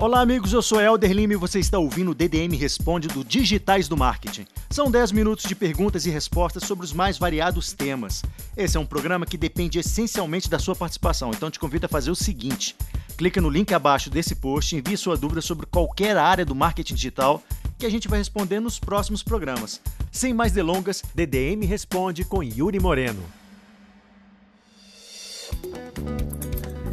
[0.00, 3.88] Olá, amigos, eu sou Helder Lima e você está ouvindo o DDM Responde do Digitais
[3.88, 4.46] do Marketing.
[4.70, 8.22] São 10 minutos de perguntas e respostas sobre os mais variados temas.
[8.56, 12.12] Esse é um programa que depende essencialmente da sua participação, então te convido a fazer
[12.12, 12.76] o seguinte:
[13.16, 17.42] clica no link abaixo desse post, envie sua dúvida sobre qualquer área do marketing digital
[17.76, 19.80] que a gente vai responder nos próximos programas.
[20.12, 23.24] Sem mais delongas, DDM Responde com Yuri Moreno.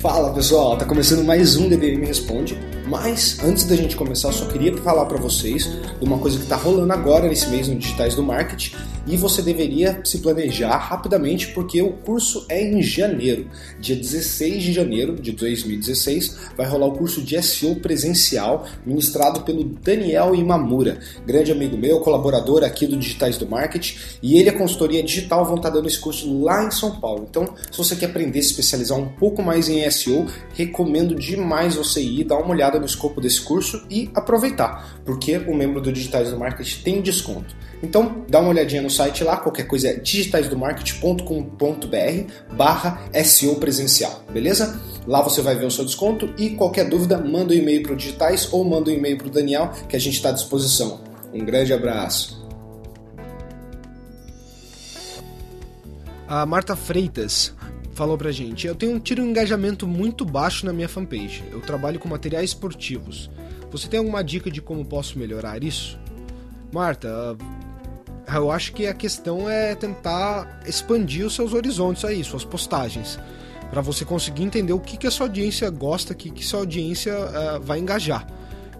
[0.00, 2.56] Fala pessoal, tá começando mais um DDM Responde.
[2.86, 5.64] Mas antes da gente começar, eu só queria falar para vocês
[5.98, 9.40] de uma coisa que tá rolando agora nesse mês no Digitais do Marketing e você
[9.40, 13.48] deveria se planejar rapidamente porque o curso é em janeiro.
[13.78, 19.64] Dia 16 de janeiro de 2016 vai rolar o curso de SEO presencial ministrado pelo
[19.64, 24.58] Daniel Imamura, grande amigo meu, colaborador aqui do Digitais do Marketing, e ele e a
[24.58, 27.26] consultoria digital vão estar tá dando esse curso lá em São Paulo.
[27.28, 31.76] Então, se você quer aprender a se especializar um pouco mais em SEO, recomendo demais
[31.76, 35.92] você ir dar uma olhada no escopo desse curso e aproveitar, porque o membro do
[35.92, 37.54] Digitais do Marketing tem desconto.
[37.82, 44.80] Então, dá uma olhadinha no site lá, qualquer coisa é digitaisdomarketing.com.br barra SEO presencial, beleza?
[45.06, 47.96] Lá você vai ver o seu desconto e qualquer dúvida, manda um e-mail para o
[47.96, 51.00] Digitais ou manda um e-mail para o Daniel, que a gente está à disposição.
[51.32, 52.46] Um grande abraço.
[56.28, 57.54] A Marta Freitas
[57.96, 61.42] falou pra gente: Eu tenho um tiro de engajamento muito baixo na minha fanpage.
[61.50, 63.30] Eu trabalho com materiais esportivos.
[63.72, 65.98] Você tem alguma dica de como posso melhorar isso?
[66.72, 67.08] Marta,
[68.32, 73.18] eu acho que a questão é tentar expandir os seus horizontes aí, suas postagens,
[73.70, 76.60] para você conseguir entender o que, que a sua audiência gosta, o que, que sua
[76.60, 78.26] audiência uh, vai engajar.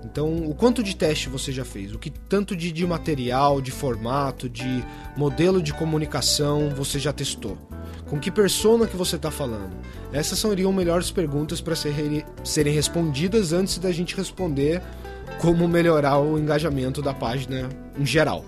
[0.04, 1.92] Então, o quanto de teste você já fez?
[1.92, 4.84] O que tanto de, de material, de formato, de
[5.16, 7.58] modelo de comunicação você já testou?
[8.08, 9.72] Com que persona que você está falando?
[10.12, 11.94] Essas seriam melhores perguntas para ser,
[12.44, 14.80] serem respondidas antes da gente responder
[15.40, 17.68] como melhorar o engajamento da página
[17.98, 18.44] em geral.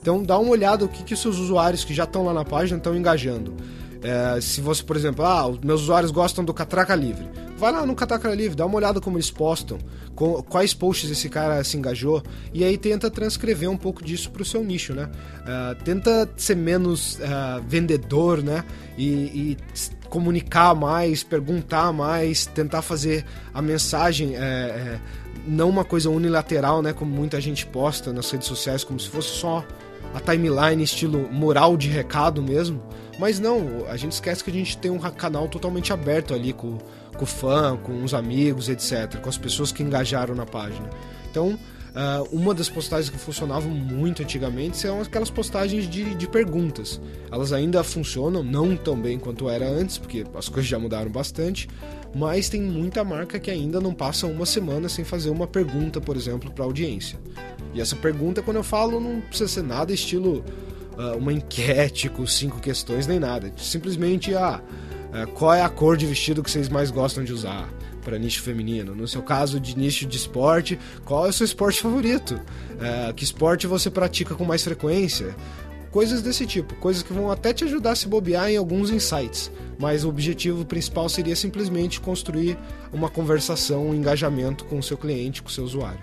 [0.00, 2.78] Então dá uma olhada o que, que seus usuários que já estão lá na página
[2.78, 3.54] estão engajando.
[4.02, 7.26] É, se você, por exemplo, ah, meus usuários gostam do Catraca Livre,
[7.64, 9.78] vai lá no Catraca Livre, dá uma olhada como eles postam,
[10.14, 14.42] com, quais posts esse cara se engajou, e aí tenta transcrever um pouco disso para
[14.42, 15.08] o seu nicho, né?
[15.40, 18.66] Uh, tenta ser menos uh, vendedor, né?
[18.98, 19.56] E, e,
[20.10, 24.36] comunicar mais, perguntar mais, tentar fazer a mensagem.
[24.36, 25.00] É, é,
[25.46, 26.92] não uma coisa unilateral, né?
[26.92, 29.64] Como muita gente posta nas redes sociais, como se fosse só
[30.14, 32.82] a timeline estilo mural de recado mesmo.
[33.18, 36.78] Mas não, a gente esquece que a gente tem um canal totalmente aberto ali com,
[37.16, 40.88] com fã, com os amigos, etc., com as pessoas que engajaram na página.
[41.30, 41.58] Então,
[41.94, 47.00] Uh, uma das postagens que funcionavam muito antigamente são aquelas postagens de, de perguntas.
[47.30, 51.68] Elas ainda funcionam, não tão bem quanto era antes, porque as coisas já mudaram bastante,
[52.12, 56.16] mas tem muita marca que ainda não passa uma semana sem fazer uma pergunta, por
[56.16, 57.16] exemplo, para a audiência.
[57.72, 60.44] E essa pergunta, quando eu falo, não precisa ser nada estilo
[60.98, 63.52] uh, uma enquete com cinco questões nem nada.
[63.56, 64.60] Simplesmente, ah,
[65.34, 67.68] qual é a cor de vestido que vocês mais gostam de usar?
[68.04, 68.94] para nicho feminino.
[68.94, 72.38] No seu caso de nicho de esporte, qual é o seu esporte favorito?
[72.78, 75.34] É, que esporte você pratica com mais frequência?
[75.90, 79.50] Coisas desse tipo, coisas que vão até te ajudar a se bobear em alguns insights,
[79.78, 82.58] mas o objetivo principal seria simplesmente construir
[82.92, 86.00] uma conversação, um engajamento com o seu cliente, com o seu usuário.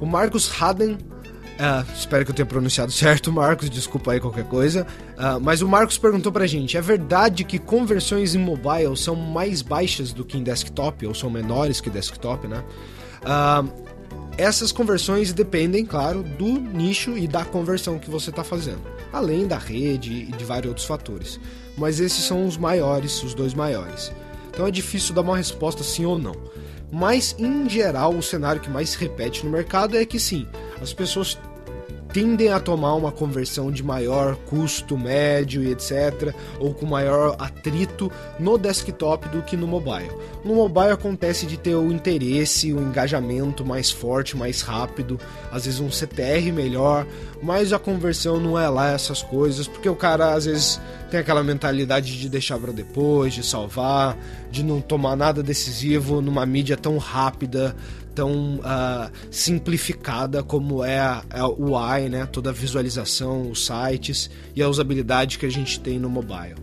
[0.00, 0.96] O Marcos Haden
[1.54, 3.70] Uh, espero que eu tenha pronunciado certo, Marcos.
[3.70, 4.86] Desculpa aí qualquer coisa.
[5.16, 9.62] Uh, mas o Marcos perguntou pra gente: é verdade que conversões em mobile são mais
[9.62, 12.64] baixas do que em desktop, ou são menores que desktop, né?
[13.22, 13.84] Uh,
[14.36, 18.82] essas conversões dependem, claro, do nicho e da conversão que você está fazendo,
[19.12, 21.38] além da rede e de vários outros fatores.
[21.78, 24.10] Mas esses são os maiores, os dois maiores.
[24.50, 26.34] Então é difícil dar uma resposta sim ou não.
[26.90, 30.46] Mas, em geral, o cenário que mais se repete no mercado é que sim,
[30.84, 31.38] as pessoas
[32.12, 38.12] tendem a tomar uma conversão de maior custo médio e etc, ou com maior atrito
[38.38, 40.12] no desktop do que no mobile.
[40.44, 45.18] No mobile acontece de ter o interesse, o engajamento mais forte, mais rápido,
[45.50, 47.04] às vezes um CTR melhor,
[47.42, 50.80] mas a conversão não é lá essas coisas, porque o cara às vezes
[51.10, 54.16] tem aquela mentalidade de deixar para depois, de salvar,
[54.52, 57.74] de não tomar nada decisivo numa mídia tão rápida,
[58.14, 62.26] tão uh, simplificada como é, a, é o UI, né?
[62.26, 66.54] Toda a visualização, os sites e a usabilidade que a gente tem no mobile.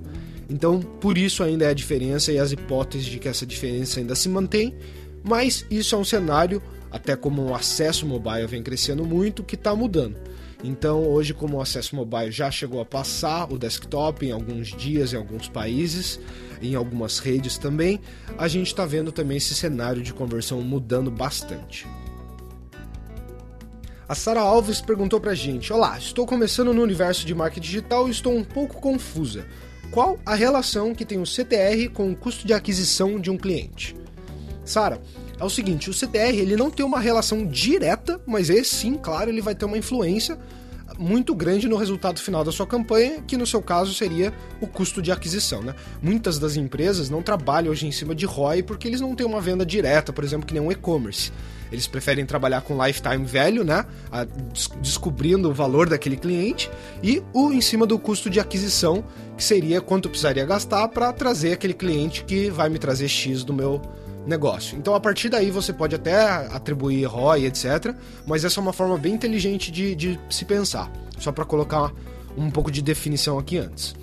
[0.49, 4.15] Então, por isso ainda é a diferença e as hipóteses de que essa diferença ainda
[4.15, 4.75] se mantém,
[5.23, 6.61] mas isso é um cenário,
[6.91, 10.17] até como o acesso mobile vem crescendo muito, que está mudando.
[10.63, 15.11] Então, hoje, como o acesso mobile já chegou a passar o desktop em alguns dias,
[15.11, 16.19] em alguns países,
[16.61, 17.99] em algumas redes também,
[18.37, 21.87] a gente está vendo também esse cenário de conversão mudando bastante.
[24.07, 28.11] A Sara Alves perguntou pra gente: Olá, estou começando no universo de marketing digital e
[28.11, 29.47] estou um pouco confusa.
[29.89, 33.95] Qual a relação que tem o CTR com o custo de aquisição de um cliente?
[34.63, 35.01] Sara,
[35.41, 39.31] é o seguinte, o CTR ele não tem uma relação direta, mas esse sim, claro,
[39.31, 40.37] ele vai ter uma influência
[40.99, 45.01] muito grande no resultado final da sua campanha, que no seu caso seria o custo
[45.01, 45.63] de aquisição.
[45.63, 45.73] Né?
[45.99, 49.41] Muitas das empresas não trabalham hoje em cima de ROI porque eles não têm uma
[49.41, 51.31] venda direta, por exemplo, que nem um e-commerce.
[51.71, 53.83] Eles preferem trabalhar com lifetime value, né?
[54.11, 56.69] A, des descobrindo o valor daquele cliente
[57.01, 59.03] e o em cima do custo de aquisição,
[59.35, 63.43] que seria quanto eu precisaria gastar para trazer aquele cliente que vai me trazer X
[63.43, 63.81] do meu
[64.25, 64.77] negócio.
[64.77, 67.95] Então a partir daí você pode até atribuir ROI, etc.
[68.25, 70.91] Mas essa é uma forma bem inteligente de, de se pensar.
[71.17, 71.91] Só para colocar
[72.37, 73.95] um pouco de definição aqui antes.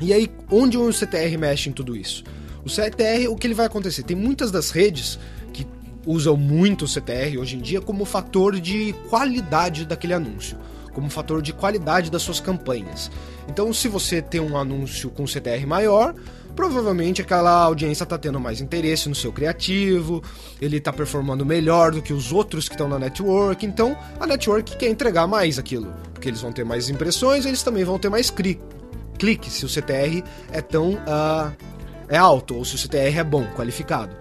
[0.00, 2.24] E aí, onde o CTR mexe em tudo isso?
[2.64, 4.02] O CTR, o que ele vai acontecer?
[4.02, 5.18] Tem muitas das redes
[5.52, 5.66] que
[6.04, 10.58] usam muito o CTR hoje em dia como fator de qualidade daquele anúncio,
[10.92, 13.10] como fator de qualidade das suas campanhas.
[13.48, 16.14] Então, se você tem um anúncio com CTR maior,
[16.54, 20.22] provavelmente aquela audiência está tendo mais interesse no seu criativo,
[20.60, 24.76] ele está performando melhor do que os outros que estão na network, então a network
[24.76, 28.30] quer entregar mais aquilo, porque eles vão ter mais impressões, eles também vão ter mais
[28.30, 30.22] cliques se o CTR
[30.52, 31.52] é tão uh,
[32.08, 34.14] é alto ou se o CTR é bom, qualificado.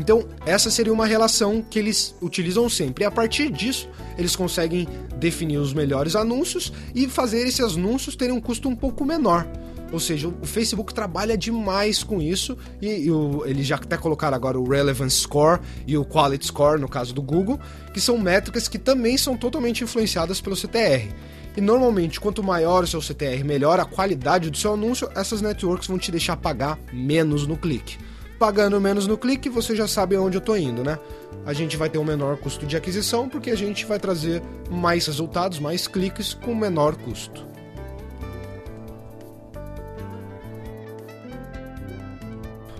[0.00, 3.04] Então, essa seria uma relação que eles utilizam sempre.
[3.04, 3.86] E a partir disso,
[4.16, 4.88] eles conseguem
[5.18, 9.46] definir os melhores anúncios e fazer esses anúncios terem um custo um pouco menor.
[9.92, 14.36] Ou seja, o Facebook trabalha demais com isso e, e o, eles já até colocaram
[14.36, 17.60] agora o Relevance Score e o Quality Score, no caso do Google,
[17.92, 21.12] que são métricas que também são totalmente influenciadas pelo CTR.
[21.56, 25.88] E normalmente, quanto maior o seu CTR, melhor a qualidade do seu anúncio, essas networks
[25.88, 27.98] vão te deixar pagar menos no clique.
[28.40, 30.98] Pagando menos no clique, você já sabe aonde eu estou indo, né?
[31.44, 35.04] A gente vai ter um menor custo de aquisição porque a gente vai trazer mais
[35.06, 37.46] resultados, mais cliques com menor custo.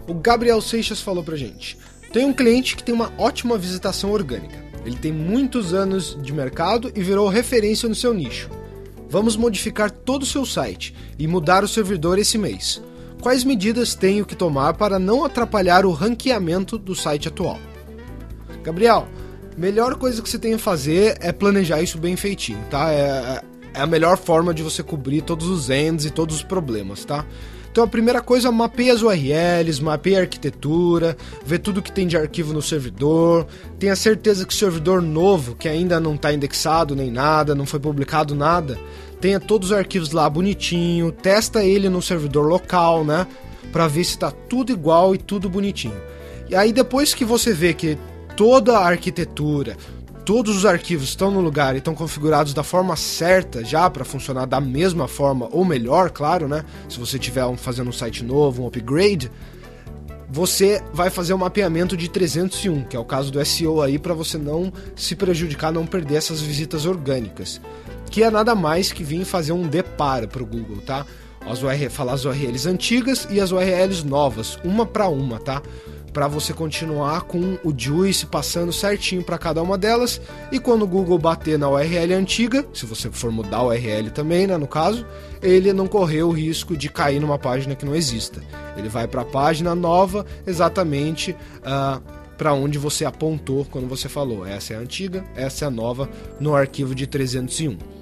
[0.09, 1.77] O Gabriel Seixas falou pra gente:
[2.11, 4.65] tem um cliente que tem uma ótima visitação orgânica.
[4.83, 8.49] Ele tem muitos anos de mercado e virou referência no seu nicho.
[9.11, 12.81] Vamos modificar todo o seu site e mudar o servidor esse mês.
[13.21, 17.59] Quais medidas tenho que tomar para não atrapalhar o ranqueamento do site atual?
[18.63, 19.07] Gabriel,
[19.57, 22.91] melhor coisa que você tem a fazer é planejar isso bem feitinho, tá?
[22.91, 23.43] É,
[23.75, 27.27] é a melhor forma de você cobrir todos os ends e todos os problemas, tá?
[27.71, 32.17] Então a primeira coisa, mapeia as URLs, mapeia a arquitetura, vê tudo que tem de
[32.17, 33.47] arquivo no servidor,
[33.79, 37.79] tenha certeza que o servidor novo, que ainda não está indexado nem nada, não foi
[37.79, 38.77] publicado nada,
[39.21, 43.27] tenha todos os arquivos lá bonitinho, testa ele no servidor local, né?
[43.71, 46.01] Para ver se está tudo igual e tudo bonitinho.
[46.49, 47.97] E aí depois que você vê que
[48.37, 49.77] toda a arquitetura,
[50.31, 54.47] todos os arquivos estão no lugar e estão configurados da forma certa já para funcionar
[54.47, 56.65] da mesma forma ou melhor, claro, né?
[56.89, 59.29] Se você estiver fazendo um site novo, um upgrade,
[60.29, 63.99] você vai fazer o um mapeamento de 301, que é o caso do SEO aí
[63.99, 67.61] para você não se prejudicar, não perder essas visitas orgânicas,
[68.09, 71.05] que é nada mais que vir fazer um deparo para o Google, tá?
[71.41, 71.59] As
[71.93, 75.61] falar as URLs antigas e as URLs novas, uma para uma, tá?
[76.13, 80.21] Para você continuar com o Juice passando certinho para cada uma delas.
[80.51, 84.47] E quando o Google bater na URL antiga, se você for mudar a URL também,
[84.47, 85.07] né, no caso,
[85.43, 88.43] ele não correu o risco de cair numa página que não exista.
[88.77, 92.01] Ele vai para a página nova, exatamente uh, ah,
[92.37, 94.47] para onde você apontou quando você falou.
[94.47, 96.09] Essa é a antiga, essa é a nova
[96.39, 98.00] no arquivo de 301.